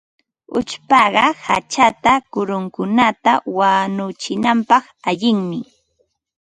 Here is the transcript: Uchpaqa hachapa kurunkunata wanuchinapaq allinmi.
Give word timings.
Uchpaqa 0.59 1.25
hachapa 1.45 2.13
kurunkunata 2.33 3.31
wanuchinapaq 3.57 4.83
allinmi. 5.09 5.59